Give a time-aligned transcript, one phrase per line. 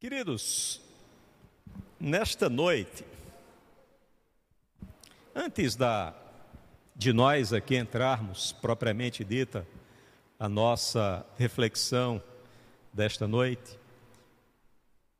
[0.00, 0.80] Queridos,
[1.98, 3.04] nesta noite,
[5.34, 6.14] antes da
[6.94, 9.66] de nós aqui entrarmos propriamente dita
[10.38, 12.22] a nossa reflexão
[12.92, 13.76] desta noite,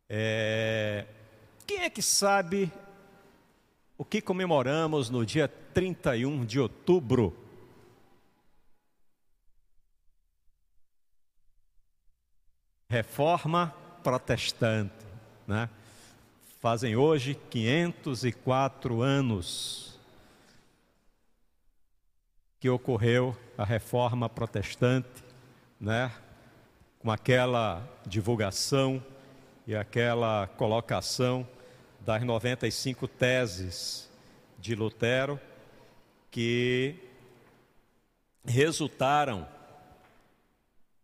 [0.08, 1.08] é,
[1.66, 2.70] quem é que sabe
[3.96, 7.36] o que comemoramos no dia 31 de outubro?
[12.88, 13.74] Reforma
[14.08, 15.04] protestante,
[15.46, 15.68] né?
[16.62, 20.00] Fazem hoje 504 anos
[22.58, 25.22] que ocorreu a reforma protestante,
[25.78, 26.10] né?
[26.98, 29.04] Com aquela divulgação
[29.66, 31.46] e aquela colocação
[32.00, 34.08] das 95 teses
[34.58, 35.38] de Lutero
[36.30, 36.96] que
[38.42, 39.46] resultaram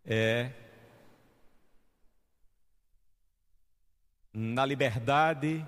[0.06, 0.52] é,
[4.34, 5.64] na liberdade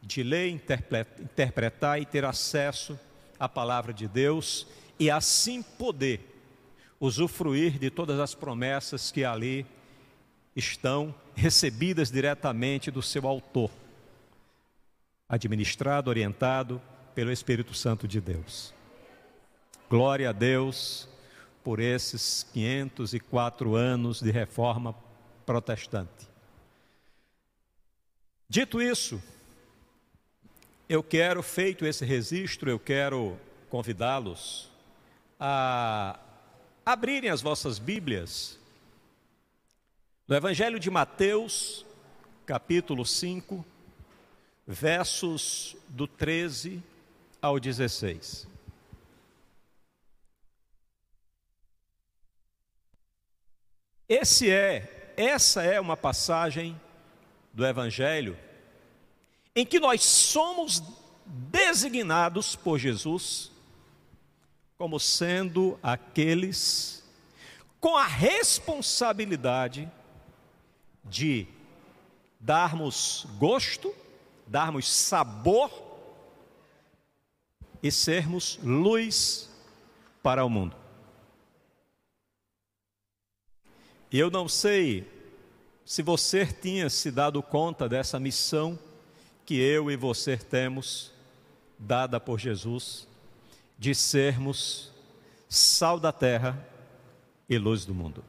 [0.00, 2.98] de ler, interpretar e ter acesso
[3.38, 4.66] à palavra de Deus
[4.98, 6.34] e assim poder
[6.98, 9.66] usufruir de todas as promessas que ali
[10.56, 13.70] estão recebidas diretamente do seu autor,
[15.28, 16.82] administrado, orientado
[17.14, 18.74] pelo Espírito Santo de Deus.
[19.88, 21.08] Glória a Deus
[21.62, 24.94] por esses 504 anos de reforma
[25.46, 26.27] protestante.
[28.50, 29.22] Dito isso,
[30.88, 34.70] eu quero, feito esse registro, eu quero convidá-los
[35.38, 36.18] a
[36.84, 38.58] abrirem as vossas Bíblias
[40.26, 41.84] no Evangelho de Mateus,
[42.46, 43.62] capítulo 5,
[44.66, 46.82] versos do 13
[47.42, 48.48] ao 16.
[54.08, 56.80] Esse é, essa é uma passagem
[57.58, 58.38] do Evangelho,
[59.52, 60.80] em que nós somos
[61.26, 63.50] designados por Jesus
[64.76, 67.04] como sendo aqueles
[67.80, 69.90] com a responsabilidade
[71.02, 71.48] de
[72.38, 73.92] darmos gosto,
[74.46, 75.68] darmos sabor
[77.82, 79.50] e sermos luz
[80.22, 80.76] para o mundo.
[84.12, 85.17] Eu não sei
[85.88, 88.78] se você tinha se dado conta dessa missão
[89.46, 91.10] que eu e você temos,
[91.78, 93.08] dada por Jesus,
[93.78, 94.92] de sermos
[95.48, 96.62] sal da terra
[97.48, 98.22] e luz do mundo.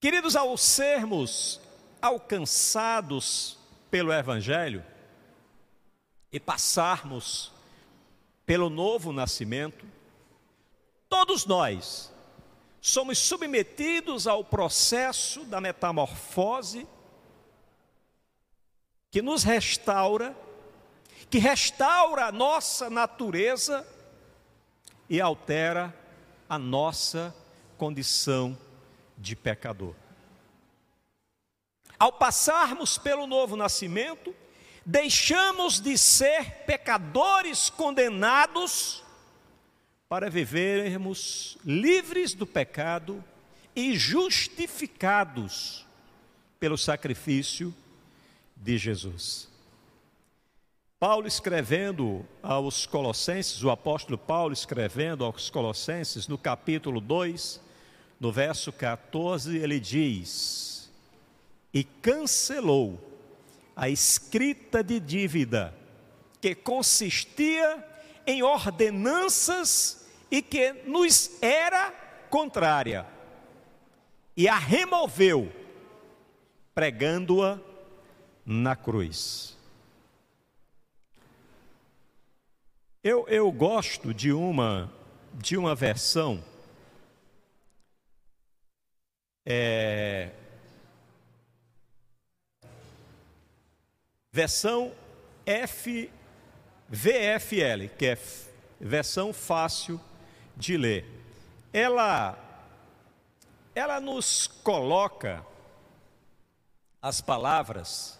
[0.00, 1.60] Queridos, ao sermos
[2.00, 3.58] alcançados
[3.90, 4.82] pelo Evangelho
[6.32, 7.52] e passarmos
[8.46, 9.84] pelo novo nascimento,
[11.06, 12.10] todos nós,
[12.80, 16.86] somos submetidos ao processo da metamorfose
[19.10, 20.36] que nos restaura,
[21.30, 23.86] que restaura a nossa natureza
[25.08, 25.94] e altera
[26.48, 27.34] a nossa
[27.76, 28.56] condição
[29.16, 29.94] de pecador.
[31.98, 34.34] Ao passarmos pelo novo nascimento,
[34.86, 39.02] deixamos de ser pecadores condenados
[40.08, 43.22] para vivermos livres do pecado
[43.76, 45.86] e justificados
[46.58, 47.74] pelo sacrifício
[48.56, 49.48] de Jesus.
[50.98, 57.60] Paulo escrevendo aos Colossenses, o apóstolo Paulo escrevendo aos Colossenses, no capítulo 2,
[58.18, 60.90] no verso 14, ele diz:
[61.72, 62.98] E cancelou
[63.76, 65.72] a escrita de dívida
[66.40, 67.84] que consistia
[68.28, 71.90] em ordenanças e que nos era
[72.28, 73.06] contrária,
[74.36, 75.50] e a removeu,
[76.74, 77.58] pregando-a
[78.44, 79.56] na cruz.
[83.02, 84.92] Eu, eu gosto de uma,
[85.32, 86.44] de uma versão
[89.46, 90.32] é,
[94.30, 94.92] versão
[95.46, 96.10] F,
[96.88, 98.18] VFL, que é
[98.80, 100.00] versão fácil
[100.56, 101.04] de ler.
[101.72, 102.38] Ela,
[103.74, 105.44] ela nos coloca
[107.02, 108.18] as palavras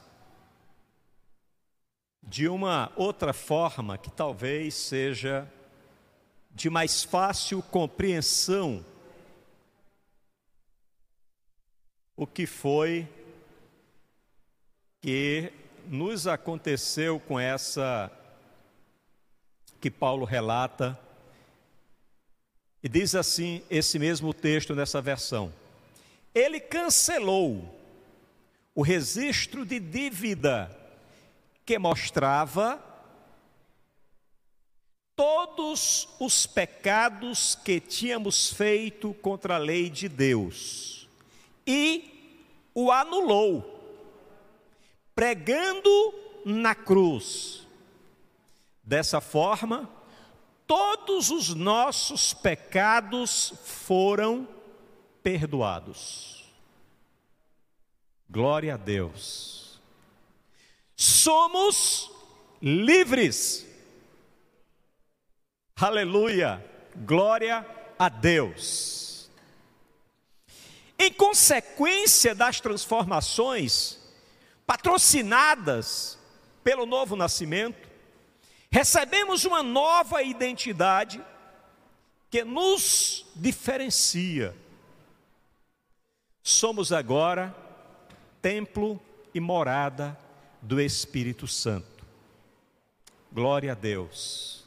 [2.22, 5.50] de uma outra forma que talvez seja
[6.50, 8.84] de mais fácil compreensão
[12.14, 13.08] o que foi
[15.00, 15.52] que
[15.86, 18.10] nos aconteceu com essa
[19.80, 20.98] que Paulo relata
[22.82, 25.52] e diz assim esse mesmo texto nessa versão:
[26.34, 27.74] Ele cancelou
[28.74, 30.70] o registro de dívida
[31.66, 32.82] que mostrava
[35.16, 41.08] todos os pecados que tínhamos feito contra a lei de Deus
[41.66, 42.38] e
[42.72, 43.82] o anulou,
[45.14, 45.90] pregando
[46.46, 47.66] na cruz.
[48.88, 49.86] Dessa forma,
[50.66, 54.48] todos os nossos pecados foram
[55.22, 56.50] perdoados.
[58.30, 59.78] Glória a Deus.
[60.96, 62.10] Somos
[62.62, 63.66] livres.
[65.76, 66.64] Aleluia.
[66.96, 67.66] Glória
[67.98, 69.30] a Deus.
[70.98, 74.00] Em consequência das transformações
[74.66, 76.18] patrocinadas
[76.64, 77.87] pelo novo nascimento,
[78.70, 81.22] recebemos uma nova identidade
[82.30, 84.54] que nos diferencia.
[86.42, 87.54] Somos agora
[88.40, 89.00] templo
[89.34, 90.18] e morada
[90.60, 92.06] do Espírito Santo.
[93.32, 94.64] Glória a Deus.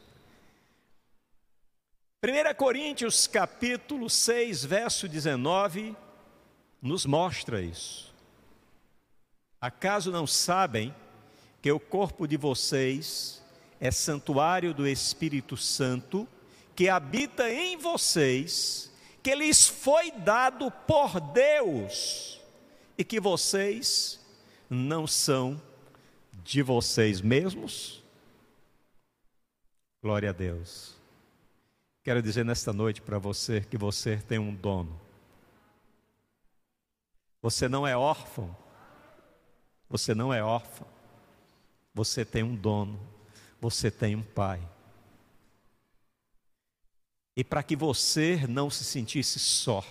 [2.24, 5.96] 1 Coríntios capítulo 6, verso 19,
[6.80, 8.14] nos mostra isso.
[9.60, 10.94] Acaso não sabem
[11.62, 13.41] que o corpo de vocês
[13.82, 16.28] é santuário do Espírito Santo,
[16.76, 18.94] que habita em vocês,
[19.24, 22.40] que lhes foi dado por Deus,
[22.96, 24.20] e que vocês
[24.70, 25.60] não são
[26.44, 28.04] de vocês mesmos?
[30.00, 30.96] Glória a Deus.
[32.04, 35.00] Quero dizer nesta noite para você que você tem um dono.
[37.42, 38.56] Você não é órfão.
[39.90, 40.88] Você não é órfão.
[41.96, 43.11] Você tem um dono
[43.62, 44.60] você tem um pai.
[47.38, 49.86] E para que você não se sentisse só,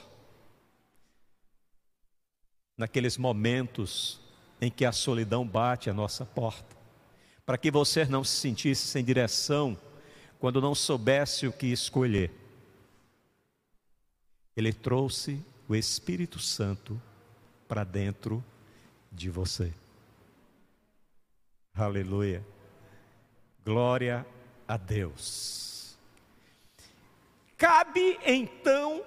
[2.77, 4.21] naqueles momentos
[4.61, 6.77] em que a solidão bate à nossa porta,
[7.47, 9.79] para que você não se sentisse sem direção
[10.39, 12.31] quando não soubesse o que escolher,
[14.57, 17.01] Ele trouxe o Espírito Santo
[17.69, 18.45] para dentro
[19.13, 19.73] de você.
[21.75, 22.45] Aleluia.
[23.65, 24.27] Glória
[24.67, 25.99] a Deus.
[27.57, 29.05] Cabe então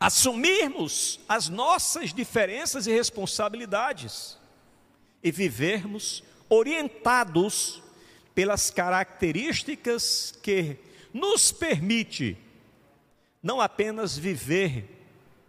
[0.00, 4.38] assumirmos as nossas diferenças e responsabilidades
[5.22, 7.82] e vivermos orientados
[8.34, 10.78] pelas características que
[11.12, 12.36] nos permite
[13.42, 14.84] não apenas viver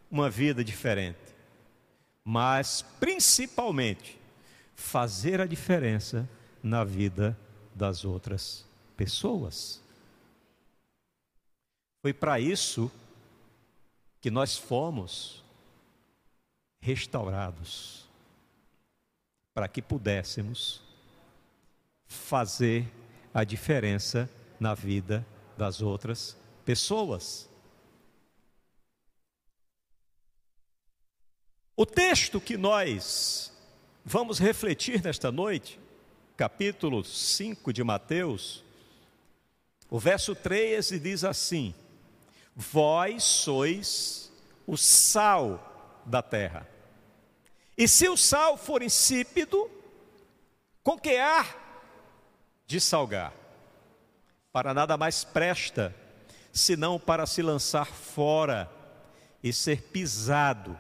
[0.10, 1.18] uma vida diferente,
[2.26, 4.20] mas principalmente
[4.76, 6.28] fazer a diferença
[6.64, 7.38] na vida
[7.80, 8.66] das outras
[8.98, 9.82] pessoas.
[12.02, 12.92] Foi para isso
[14.20, 15.42] que nós fomos
[16.82, 18.06] restaurados,
[19.54, 20.82] para que pudéssemos
[22.06, 22.86] fazer
[23.34, 24.30] a diferença
[24.60, 25.26] na vida
[25.58, 26.36] das outras
[26.66, 27.50] pessoas.
[31.78, 33.54] O texto que nós
[34.04, 35.80] vamos refletir nesta noite
[36.40, 38.64] capítulo 5 de Mateus,
[39.90, 41.76] o verso 13 diz assim:
[42.56, 44.32] Vós sois
[44.66, 46.66] o sal da terra.
[47.78, 49.70] E se o sal for insípido,
[50.82, 51.46] com que há
[52.66, 53.34] de salgar?
[54.54, 55.94] Para nada mais presta,
[56.54, 58.72] senão para se lançar fora
[59.44, 60.80] e ser pisado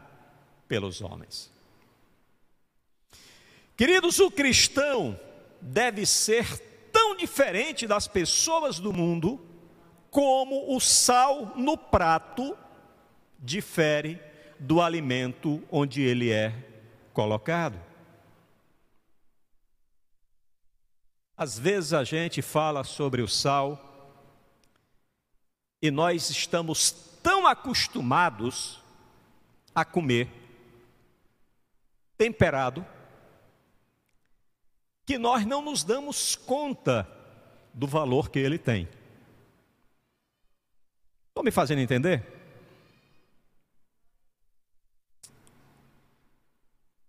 [0.69, 1.51] pelos homens.
[3.75, 5.19] Queridos, o cristão
[5.61, 6.57] deve ser
[6.91, 9.39] tão diferente das pessoas do mundo
[10.11, 12.57] como o sal no prato
[13.37, 14.19] difere
[14.59, 16.53] do alimento onde ele é
[17.13, 17.79] colocado.
[21.37, 23.85] Às vezes a gente fala sobre o sal
[25.81, 26.91] e nós estamos
[27.23, 28.81] tão acostumados
[29.73, 30.27] a comer
[32.17, 32.85] temperado
[35.09, 37.09] que nós não nos damos conta
[37.73, 38.87] do valor que ele tem.
[41.29, 42.23] Estão me fazendo entender?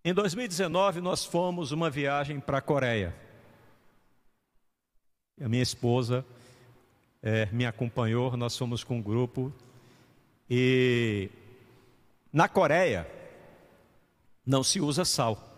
[0.03, 3.15] Em 2019, nós fomos uma viagem para a Coreia.
[5.39, 6.25] A minha esposa
[7.23, 9.53] é, me acompanhou, nós fomos com um grupo.
[10.49, 11.29] E
[12.33, 13.07] na Coreia,
[14.47, 15.50] não se usa sal.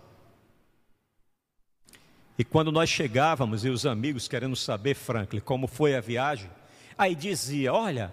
[2.38, 6.50] E quando nós chegávamos e os amigos querendo saber, Franklin, como foi a viagem,
[6.96, 8.12] aí dizia: Olha,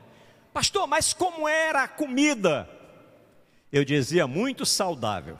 [0.53, 2.69] pastor, mas como era a comida?
[3.71, 5.37] Eu dizia: Muito saudável.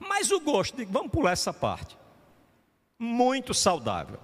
[0.00, 1.96] Mas o gosto, vamos pular essa parte.
[2.98, 4.18] Muito saudável.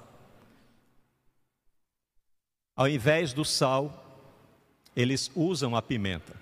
[2.74, 4.04] Ao invés do sal,
[4.96, 6.34] eles usam a pimenta.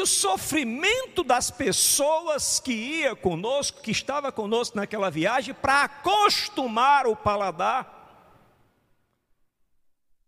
[0.00, 7.14] O sofrimento das pessoas que ia conosco, que estava conosco naquela viagem, para acostumar o
[7.14, 7.98] paladar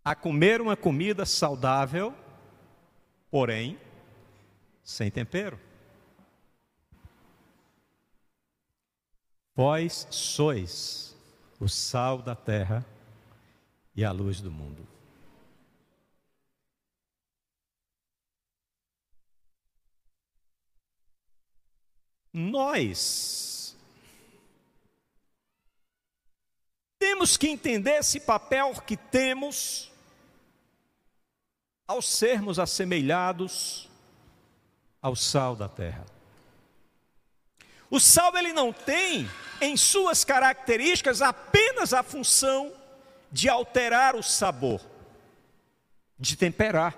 [0.05, 2.15] a comer uma comida saudável,
[3.31, 3.79] porém
[4.83, 5.59] sem tempero.
[9.55, 11.17] Vós sois
[11.61, 12.85] o sal da terra
[13.95, 14.92] e a luz do mundo.
[22.33, 23.77] Nós
[26.99, 29.91] temos que entender esse papel que temos
[31.87, 33.89] ao sermos assemelhados
[35.03, 36.07] ao sal da terra.
[37.91, 39.29] O sal ele não tem
[39.61, 42.73] em suas características apenas a função
[43.31, 44.81] de alterar o sabor,
[46.19, 46.97] de temperar,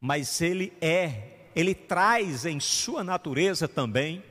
[0.00, 4.22] mas ele é, ele traz em sua natureza também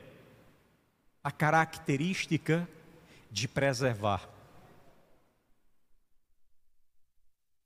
[1.22, 2.68] a característica
[3.30, 4.32] de preservar.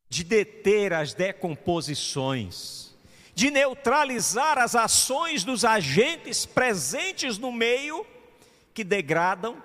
[0.08, 2.94] de deter as decomposições,
[3.34, 8.06] de neutralizar as ações dos agentes presentes no meio
[8.72, 9.62] que degradam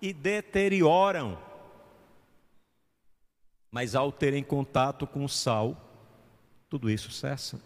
[0.00, 1.38] e deterioram.
[3.70, 5.76] Mas ao terem contato com o sal,
[6.68, 7.60] tudo isso cessa.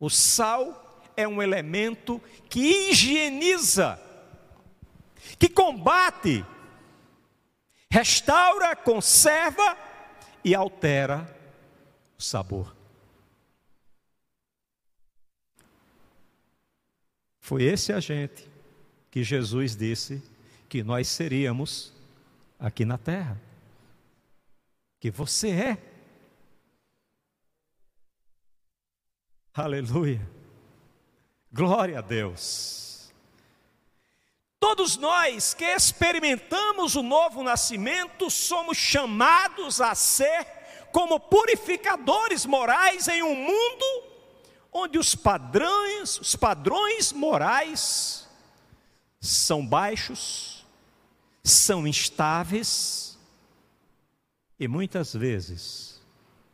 [0.00, 4.00] O sal é um elemento que higieniza,
[5.38, 6.44] que combate,
[7.90, 9.76] restaura, conserva
[10.42, 11.36] e altera
[12.18, 12.74] o sabor.
[17.38, 18.48] Foi esse agente
[19.10, 20.22] que Jesus disse
[20.68, 21.92] que nós seríamos
[22.58, 23.40] aqui na terra.
[25.00, 25.89] Que você é.
[29.54, 30.20] Aleluia.
[31.52, 33.12] Glória a Deus.
[34.60, 40.46] Todos nós que experimentamos o novo nascimento somos chamados a ser
[40.92, 44.10] como purificadores morais em um mundo
[44.72, 48.28] onde os padrões, os padrões morais
[49.20, 50.64] são baixos,
[51.42, 53.18] são instáveis
[54.58, 56.00] e muitas vezes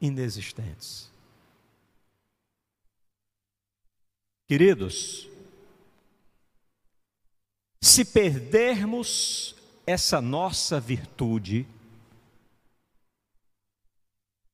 [0.00, 1.10] inexistentes.
[4.48, 5.28] Queridos,
[7.82, 11.66] se perdermos essa nossa virtude,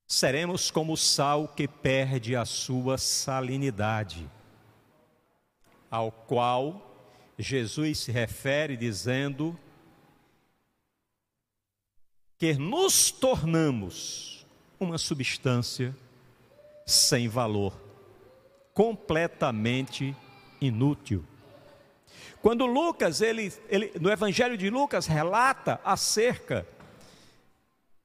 [0.07, 4.27] seremos como o sal que perde a sua salinidade,
[5.91, 6.91] ao qual
[7.37, 9.59] Jesus se refere dizendo
[12.39, 14.45] que nos tornamos
[14.79, 15.95] uma substância
[16.85, 17.82] sem valor,
[18.73, 20.15] completamente
[20.59, 21.25] inútil.
[22.41, 26.67] Quando Lucas, ele, ele, no Evangelho de Lucas, relata acerca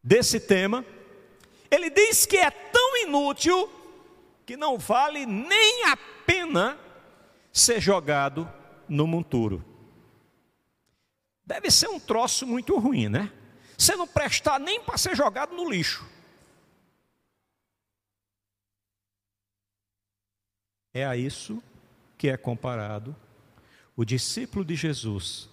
[0.03, 0.85] desse tema,
[1.71, 3.69] ele diz que é tão inútil
[4.47, 6.79] que não vale nem a pena
[7.53, 8.51] ser jogado
[8.89, 9.65] no monturo.
[11.45, 13.33] Deve ser um troço muito ruim, né?
[13.77, 16.07] Você não prestar nem para ser jogado no lixo.
[20.93, 21.63] É a isso
[22.17, 23.15] que é comparado
[23.97, 25.49] o discípulo de Jesus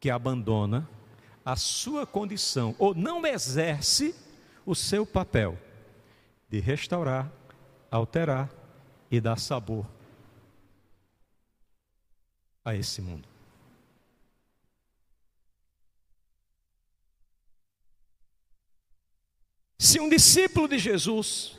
[0.00, 0.88] que abandona
[1.44, 4.14] a sua condição ou não exerce
[4.66, 5.58] o seu papel
[6.48, 7.30] de restaurar,
[7.90, 8.50] alterar
[9.10, 9.86] e dar sabor
[12.64, 13.28] a esse mundo.
[19.78, 21.58] Se um discípulo de Jesus,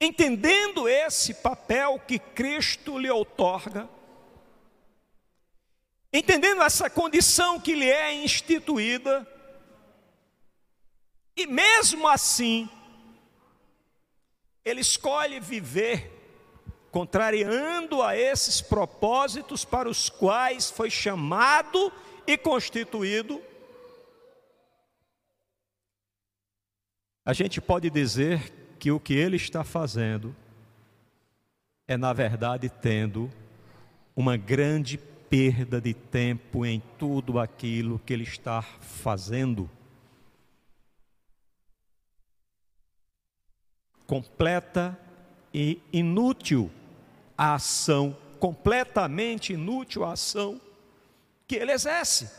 [0.00, 3.88] entendendo esse papel que Cristo lhe outorga,
[6.12, 9.26] entendendo essa condição que lhe é instituída,
[11.36, 12.68] e mesmo assim,
[14.64, 16.12] ele escolhe viver
[16.90, 21.92] contrariando a esses propósitos para os quais foi chamado
[22.24, 23.42] e constituído.
[27.24, 30.36] A gente pode dizer que o que ele está fazendo
[31.88, 33.32] é, na verdade, tendo
[34.14, 39.70] uma grande perda de tempo em tudo aquilo que ele está fazendo.
[44.06, 44.98] completa
[45.54, 46.70] e inútil
[47.38, 50.60] a ação, completamente inútil a ação
[51.48, 52.30] que ele exerce.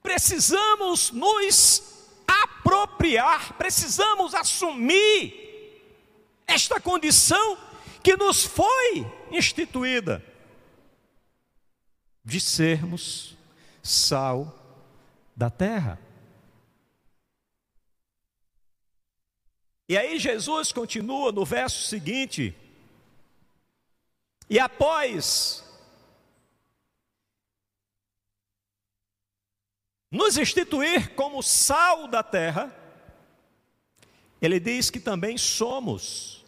[0.00, 1.97] Precisamos nos
[2.98, 5.46] apropriar, precisamos assumir
[6.46, 7.56] esta condição
[8.02, 10.24] que nos foi instituída
[12.24, 13.36] de sermos
[13.82, 14.52] sal
[15.36, 16.00] da terra.
[19.88, 22.54] E aí Jesus continua no verso seguinte,
[24.50, 25.64] e após
[30.10, 32.74] nos instituir como sal da terra,
[34.40, 36.44] ele diz que também somos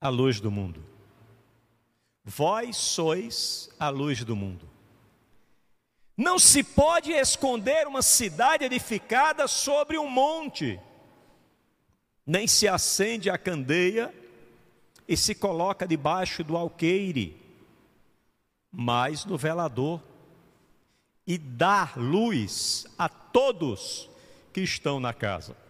[0.00, 0.84] a luz do mundo.
[2.24, 4.68] Vós sois a luz do mundo.
[6.16, 10.80] Não se pode esconder uma cidade edificada sobre um monte,
[12.26, 14.14] nem se acende a candeia
[15.06, 17.40] e se coloca debaixo do alqueire,
[18.72, 20.02] mas no velador,
[21.26, 24.08] e dá luz a todos
[24.52, 25.65] que estão na casa.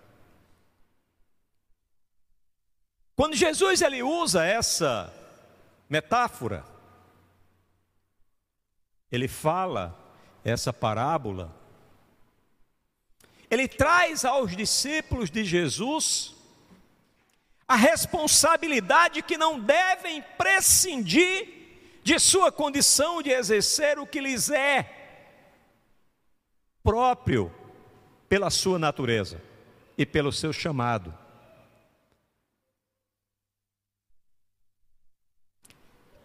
[3.17, 5.11] Quando Jesus ele usa essa
[5.89, 6.63] metáfora,
[9.11, 9.99] ele fala
[10.45, 11.57] essa parábola,
[13.51, 16.35] ele traz aos discípulos de Jesus
[17.67, 21.57] a responsabilidade que não devem prescindir
[22.05, 24.93] de sua condição de exercer o que lhes é
[26.83, 27.53] próprio
[28.29, 29.43] pela sua natureza
[29.97, 31.26] e pelo seu chamado.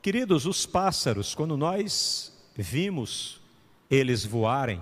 [0.02, 3.40] Queridos, os pássaros, quando nós vimos
[3.90, 4.82] eles voarem,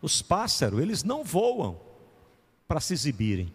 [0.00, 1.80] os pássaros, eles não voam
[2.66, 3.52] para se exibirem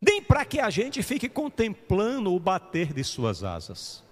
[0.00, 4.04] nem para que a gente fique contemplando o bater de suas asas.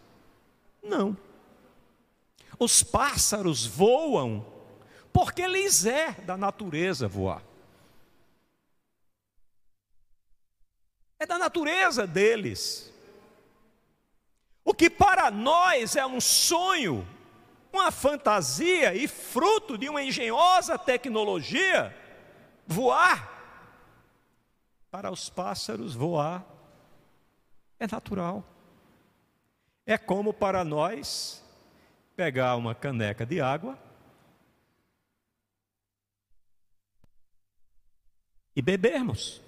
[0.82, 1.16] Não.
[2.58, 4.44] Os pássaros voam
[5.12, 7.42] porque lhes é da natureza voar.
[11.18, 12.92] É da natureza deles.
[14.66, 17.06] O que para nós é um sonho,
[17.72, 21.96] uma fantasia e fruto de uma engenhosa tecnologia,
[22.66, 23.32] voar
[24.90, 26.44] para os pássaros voar
[27.78, 28.42] é natural.
[29.86, 31.44] É como para nós
[32.16, 33.78] pegar uma caneca de água
[38.56, 39.45] e bebermos.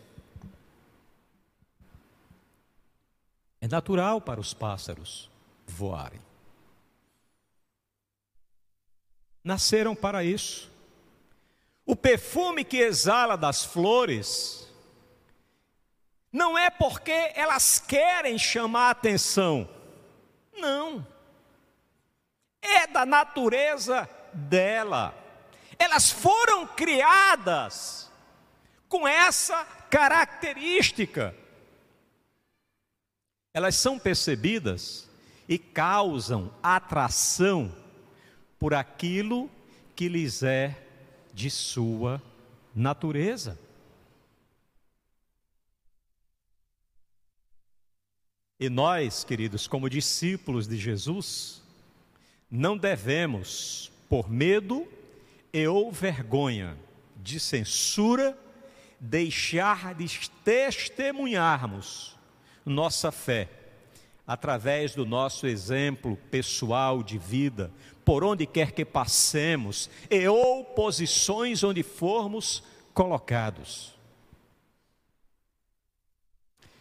[3.61, 5.31] É natural para os pássaros
[5.67, 6.21] voarem.
[9.43, 10.71] Nasceram para isso.
[11.85, 14.69] O perfume que exala das flores
[16.31, 19.69] não é porque elas querem chamar atenção.
[20.57, 21.07] Não.
[22.61, 25.15] É da natureza dela.
[25.79, 28.11] Elas foram criadas
[28.89, 31.35] com essa característica.
[33.59, 35.09] Elas são percebidas
[35.49, 37.75] e causam atração
[38.57, 39.51] por aquilo
[39.97, 40.81] que lhes é
[41.35, 42.23] de sua
[42.73, 43.59] natureza.
[48.61, 51.61] E nós, queridos, como discípulos de Jesus,
[52.49, 54.87] não devemos, por medo
[55.53, 56.79] e ou vergonha
[57.17, 58.39] de censura,
[59.01, 62.18] deixar de testemunharmos
[62.65, 63.49] nossa fé
[64.27, 67.73] através do nosso exemplo pessoal de vida,
[68.05, 73.95] por onde quer que passemos e ou posições onde formos colocados.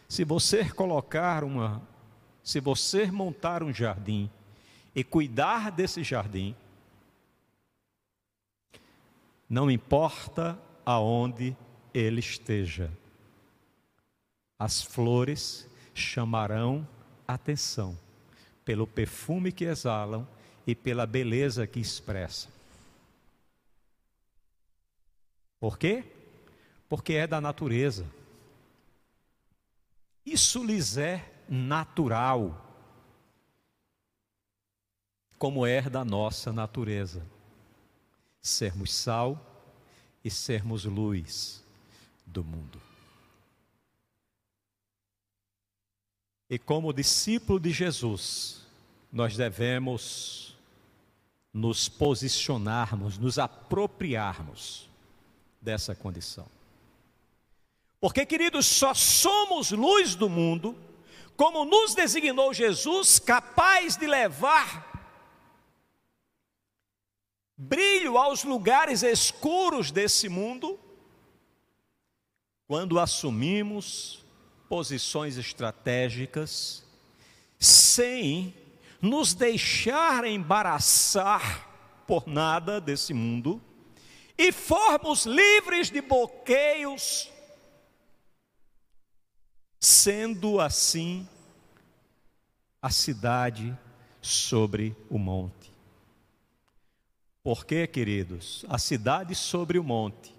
[0.10, 1.82] Se você colocar uma,
[2.44, 4.30] se você montar um jardim
[4.96, 6.56] e cuidar desse jardim,
[9.50, 11.56] não importa aonde
[11.94, 12.92] ele esteja,
[14.58, 16.88] as flores chamarão
[17.28, 17.98] atenção
[18.66, 20.28] pelo perfume que exalam
[20.66, 22.52] e pela beleza que expressam.
[25.60, 26.04] Por quê?
[26.90, 28.06] Porque é da natureza.
[30.26, 32.66] Isso lhes é natural,
[35.38, 37.26] como é da nossa natureza.
[38.42, 39.40] Sermos sal
[40.24, 41.64] e sermos luz
[42.26, 42.87] do mundo.
[46.50, 48.66] E como discípulo de Jesus,
[49.12, 50.58] nós devemos
[51.54, 54.90] nos posicionarmos, nos apropriarmos
[55.62, 56.48] dessa condição.
[58.00, 60.78] Porque, queridos, só somos luz do mundo,
[61.36, 64.88] como nos designou Jesus, capaz de levar
[67.58, 70.80] brilho aos lugares escuros desse mundo,
[72.68, 74.24] quando assumimos
[74.70, 76.84] posições estratégicas,
[77.60, 78.54] sem
[79.02, 83.62] nos deixar embaraçar por nada desse mundo,
[84.38, 87.32] e formos livres de bloqueios,
[89.80, 91.28] sendo assim
[92.82, 93.78] a cidade
[94.22, 95.74] sobre o monte.
[97.44, 100.36] Porque, queridos, a cidade sobre o monte,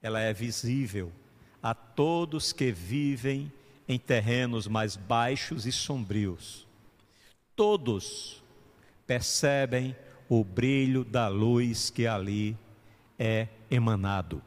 [0.00, 1.12] ela é visível
[1.62, 3.52] a todos que vivem
[3.88, 6.66] em terrenos mais baixos e sombrios.
[7.54, 8.42] Todos
[9.06, 9.94] percebem
[10.28, 12.56] o brilho da luz que ali
[13.18, 14.42] é emanado.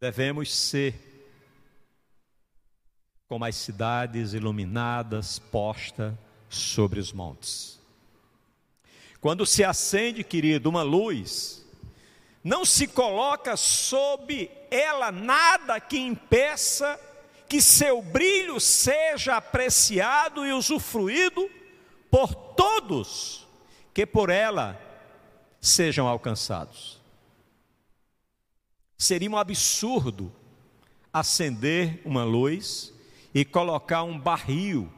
[0.00, 1.12] Devemos ser
[3.28, 6.14] como as cidades iluminadas postas
[6.48, 7.80] sobre os montes.
[9.20, 11.61] Quando se acende, querido, uma luz,
[12.42, 16.98] não se coloca sob ela nada que impeça
[17.48, 21.48] que seu brilho seja apreciado e usufruído
[22.10, 23.46] por todos
[23.94, 24.80] que por ela
[25.60, 27.00] sejam alcançados.
[28.96, 30.32] Seria um absurdo
[31.12, 32.92] acender uma luz
[33.34, 34.90] e colocar um barril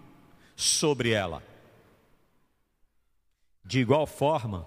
[0.54, 1.42] sobre ela.
[3.64, 4.66] De igual forma,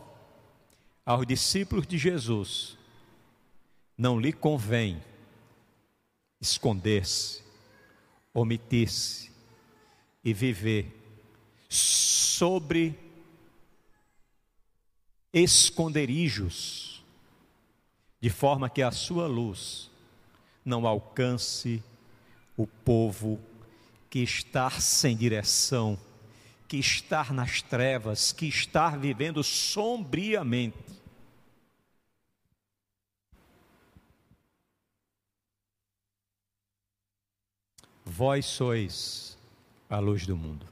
[1.08, 2.78] aos discípulos de Jesus,
[3.98, 5.02] não lhe convém
[6.41, 7.41] esconder-se,
[8.34, 9.32] omitir-se
[10.22, 10.93] e viver
[11.70, 13.00] sobre
[15.32, 17.02] esconderijos,
[18.20, 19.89] de forma que a sua luz
[20.65, 21.82] não alcance
[22.58, 23.39] o povo
[24.10, 25.98] que está sem direção,
[26.67, 30.96] que está nas trevas, que está vivendo sombriamente.
[38.17, 39.38] Vós sois
[39.88, 40.67] a luz do mundo.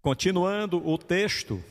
[0.00, 1.62] Continuando o texto,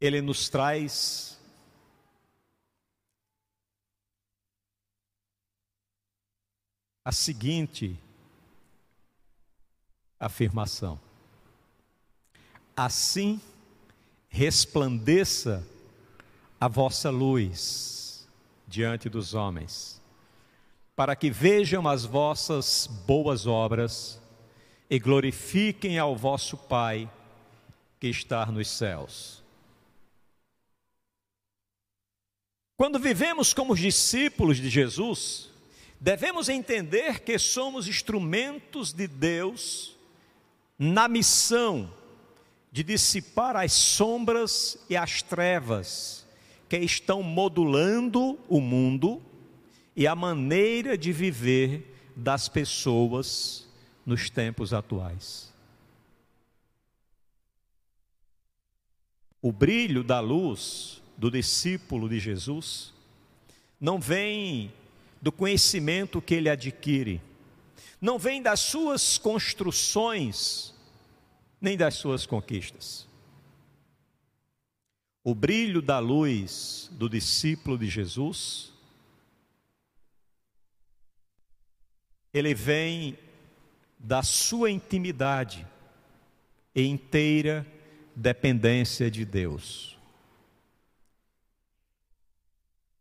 [0.00, 1.38] ele nos traz
[7.04, 7.96] a seguinte
[10.18, 11.00] afirmação:
[12.76, 13.40] Assim,
[14.28, 15.75] resplandeça
[16.60, 18.26] a vossa luz
[18.66, 20.00] diante dos homens,
[20.94, 24.20] para que vejam as vossas boas obras
[24.88, 27.10] e glorifiquem ao vosso Pai
[28.00, 29.42] que está nos céus.
[32.76, 35.50] Quando vivemos como discípulos de Jesus,
[35.98, 39.96] devemos entender que somos instrumentos de Deus
[40.78, 41.90] na missão
[42.70, 46.25] de dissipar as sombras e as trevas
[46.68, 49.22] que estão modulando o mundo
[49.94, 53.66] e a maneira de viver das pessoas
[54.04, 55.52] nos tempos atuais.
[59.40, 62.92] O brilho da luz do discípulo de Jesus
[63.80, 64.72] não vem
[65.20, 67.20] do conhecimento que ele adquire,
[68.00, 70.74] não vem das suas construções
[71.60, 73.06] nem das suas conquistas.
[75.28, 78.72] O brilho da luz do discípulo de Jesus,
[82.32, 83.18] ele vem
[83.98, 85.66] da sua intimidade
[86.72, 87.66] e inteira
[88.14, 89.98] dependência de Deus.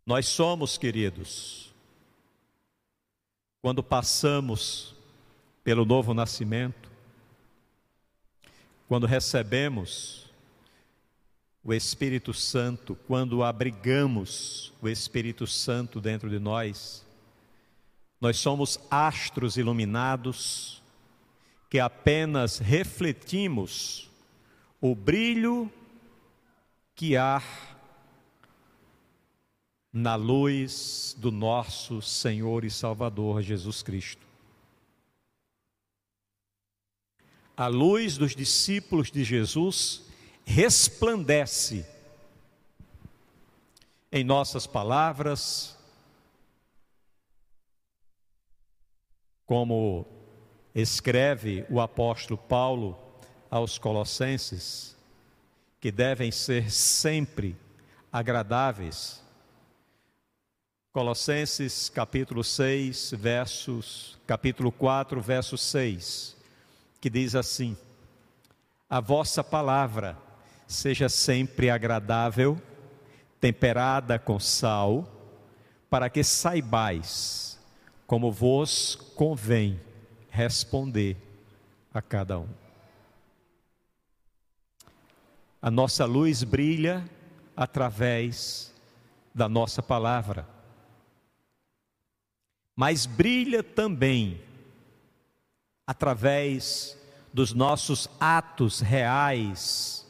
[0.04, 1.72] Nós somos, queridos,
[3.62, 4.96] quando passamos
[5.64, 6.90] pelo novo nascimento,
[8.88, 10.25] quando recebemos
[11.66, 17.04] o Espírito Santo, quando abrigamos o Espírito Santo dentro de nós,
[18.22, 20.82] nós somos astros iluminados
[21.70, 24.10] que apenas refletimos
[24.80, 25.70] o brilho
[26.96, 27.42] que há
[29.92, 34.26] na luz do nosso Senhor e Salvador Jesus Cristo.
[37.58, 40.04] a luz dos discípulos de Jesus
[40.46, 41.86] resplandece
[44.12, 45.76] em nossas palavras,
[49.46, 50.06] como
[50.74, 52.98] escreve o apóstolo Paulo
[53.50, 54.96] aos Colossenses
[55.80, 57.56] que devem ser sempre
[58.12, 59.22] agradáveis.
[60.92, 66.36] Colossenses capítulo 6, versos, capítulo 4, verso 6,
[67.02, 67.78] que diz assim:
[68.90, 70.18] A vossa palavra
[70.68, 72.60] seja sempre agradável,
[73.40, 75.08] temperada com sal,
[75.90, 77.60] para que saibais
[78.08, 79.80] como vos convém
[80.30, 81.18] responder
[81.94, 82.50] a cada um.
[85.62, 87.10] A nossa luz brilha
[87.56, 88.74] através
[89.34, 90.48] da nossa palavra,
[92.76, 94.42] mas brilha também
[95.88, 96.98] através
[97.34, 100.05] dos nossos atos reais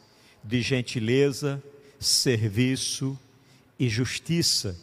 [0.46, 1.62] de gentileza,
[1.98, 3.18] serviço
[3.78, 4.78] e justiça,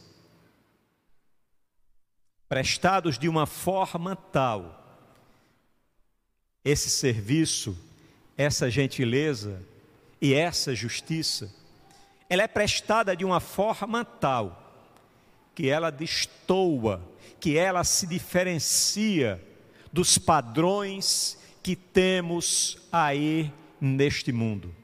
[2.49, 4.81] prestados de uma forma tal,
[6.65, 7.77] esse serviço,
[8.37, 9.63] essa gentileza
[10.21, 11.49] e essa justiça,
[12.29, 14.59] ela é prestada de uma forma tal
[15.55, 17.01] que ela destoa,
[17.39, 19.41] que ela se diferencia
[19.93, 24.82] dos padrões que temos aí neste mundo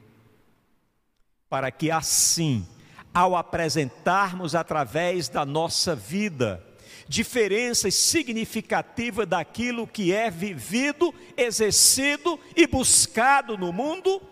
[1.50, 2.64] para que assim,
[3.12, 6.64] ao apresentarmos através da nossa vida,
[7.08, 14.22] diferenças significativas daquilo que é vivido, exercido e buscado no mundo,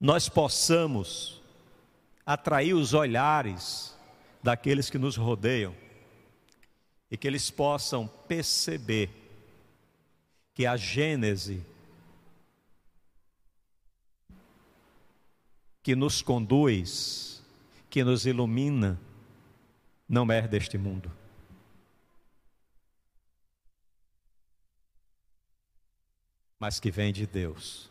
[0.00, 1.40] nós possamos
[2.26, 3.96] atrair os olhares
[4.42, 5.74] daqueles que nos rodeiam
[7.08, 9.10] e que eles possam perceber
[10.54, 11.64] que a Gênese
[15.82, 17.42] que nos conduz,
[17.88, 19.00] que nos ilumina,
[20.08, 21.10] não é deste mundo.
[26.58, 27.90] Mas que vem de Deus.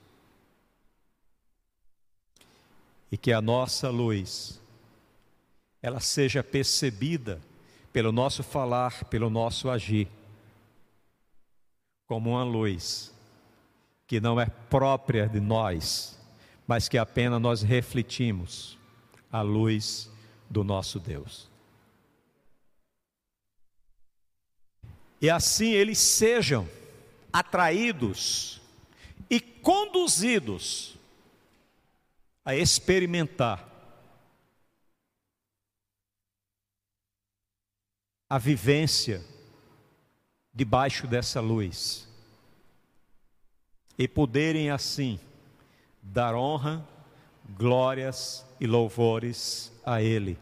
[3.12, 4.62] E que a nossa luz,
[5.82, 7.42] ela seja percebida
[7.94, 10.10] pelo nosso falar, pelo nosso agir,
[12.06, 13.14] como uma luz
[14.08, 16.18] que não é própria de nós,
[16.68, 18.78] mas que apenas nós refletimos
[19.32, 20.12] a luz
[20.50, 21.50] do nosso Deus.
[25.22, 26.70] E assim eles sejam
[27.32, 28.62] atraídos
[29.30, 30.96] e conduzidos
[32.44, 33.66] a experimentar
[38.30, 39.24] a vivência
[40.54, 42.08] debaixo dessa luz
[43.98, 45.20] e poderem assim
[46.12, 46.88] dar honra,
[47.58, 50.38] glórias e louvores a Ele,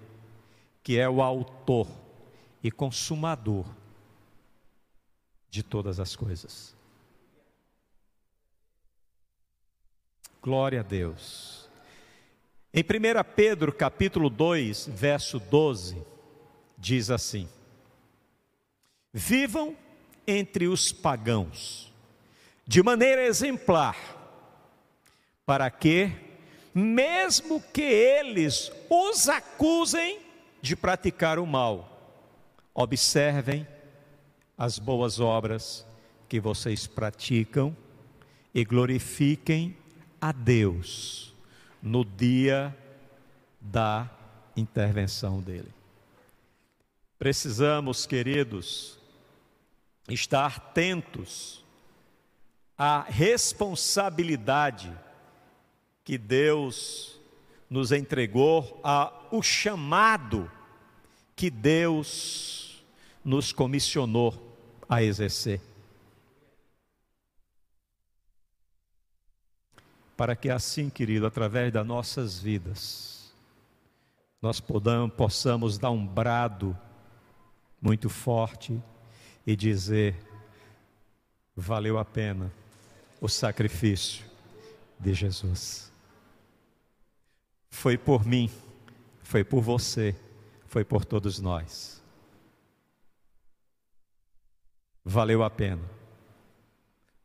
[0.84, 1.88] que é o Autor
[2.64, 3.66] e Consumador
[5.50, 6.76] de todas as coisas.
[10.42, 11.70] Glória a Deus.
[12.74, 12.86] Em 1
[13.36, 15.98] Pedro capítulo 2, verso 12,
[16.78, 17.50] diz assim:
[19.14, 19.76] Vivam
[20.28, 21.92] entre os pagãos,
[22.68, 24.15] de maneira exemplar,
[25.46, 26.12] para que,
[26.74, 30.20] mesmo que eles os acusem
[30.62, 31.92] de praticar o mal,
[32.74, 33.68] observem
[34.58, 35.86] as boas obras
[36.28, 37.76] que vocês praticam
[38.54, 39.78] e glorifiquem
[40.20, 41.34] a Deus
[41.82, 42.76] no dia
[43.62, 44.10] da
[44.56, 45.72] intervenção dele.
[47.20, 48.98] Precisamos, queridos,
[50.10, 51.64] estar atentos
[52.78, 54.92] à responsabilidade
[56.06, 57.20] que Deus
[57.68, 60.50] nos entregou, a o chamado
[61.36, 62.86] que Deus
[63.24, 64.56] nos comissionou
[64.88, 65.60] a exercer.
[70.16, 73.34] Para que assim, querido, através das nossas vidas,
[74.42, 76.78] nós podamos, possamos dar um brado
[77.82, 78.80] muito forte
[79.46, 80.16] e dizer:
[81.56, 82.54] valeu a pena
[83.20, 84.24] o sacrifício
[85.00, 85.95] de Jesus.
[87.76, 88.50] Foi por mim,
[89.22, 90.16] foi por você,
[90.66, 92.02] foi por todos nós.
[95.04, 95.84] Valeu a pena.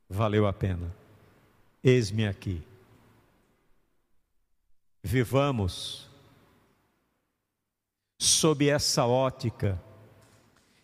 [0.08, 0.92] Valeu a pena.
[1.84, 2.66] Eis-me aqui.
[5.00, 6.10] Vivamos
[8.18, 9.80] sob essa ótica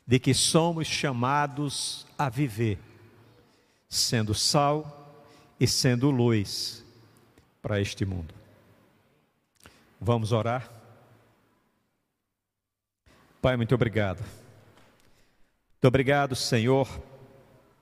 [0.07, 2.79] de que somos chamados a viver,
[3.89, 5.27] sendo sal
[5.59, 6.85] e sendo luz
[7.61, 8.46] para este mundo.
[10.07, 10.71] Vamos orar?
[13.43, 14.19] Pai, muito obrigado.
[14.21, 16.89] Muito obrigado, Senhor,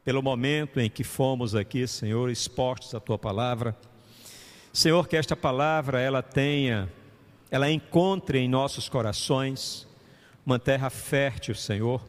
[0.03, 3.77] pelo momento em que fomos aqui, Senhor, expostos à tua palavra.
[4.73, 6.91] Senhor, que esta palavra ela tenha,
[7.51, 9.87] ela encontre em nossos corações
[10.47, 12.01] uma terra fértil, Senhor,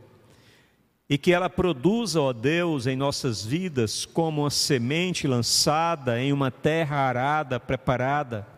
[1.09, 6.49] e que ela produza, ó Deus, em nossas vidas como uma semente lançada em uma
[6.49, 8.54] terra arada, preparada,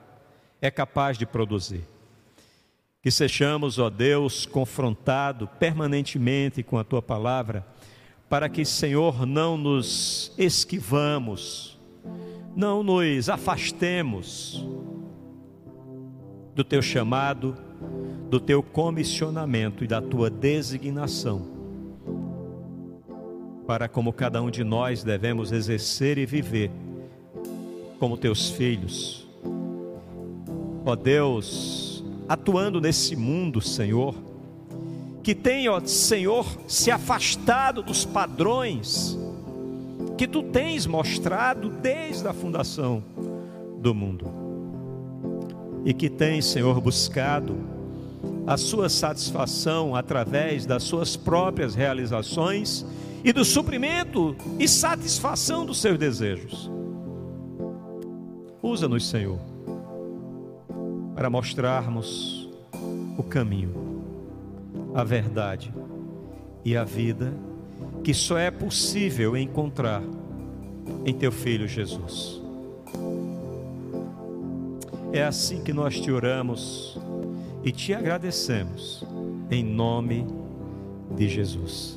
[0.62, 1.84] é capaz de produzir.
[3.02, 7.66] Que sejamos, ó Deus, confrontado permanentemente com a tua palavra,
[8.30, 11.80] para que, Senhor, não nos esquivamos,
[12.56, 14.66] não nos afastemos
[16.54, 17.56] do teu chamado,
[18.30, 21.58] do teu comissionamento e da tua designação
[23.68, 26.72] para como cada um de nós devemos exercer e viver
[28.00, 29.27] como teus filhos.
[30.88, 34.16] Ó Deus, atuando nesse mundo, Senhor,
[35.22, 39.20] que tem, ó Senhor, se afastado dos padrões
[40.18, 43.04] que tu tens mostrado desde a fundação
[43.82, 44.32] do mundo.
[45.84, 47.58] E que tem, Senhor, buscado
[48.48, 52.86] a sua satisfação através das suas próprias realizações
[53.26, 56.72] e do suprimento e satisfação dos seus desejos.
[58.64, 59.57] Usa-nos, Senhor,
[61.18, 62.48] para mostrarmos
[63.18, 63.74] o caminho,
[64.94, 65.74] a verdade
[66.64, 67.34] e a vida
[68.04, 70.04] que só é possível encontrar
[71.04, 72.40] em Teu Filho Jesus.
[75.12, 77.00] É assim que nós te oramos
[77.64, 79.04] e te agradecemos,
[79.50, 80.24] em nome
[81.16, 81.97] de Jesus.